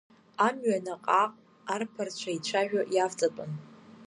[0.45, 1.33] Амҩа наҟ-ааҟ
[1.73, 3.51] арԥарцәа еицәажәо иавҵатәан.